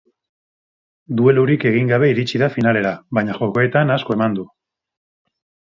[1.19, 4.51] Duelurik egin gabe iritsi da finalera, baina jokoetan asko eman du.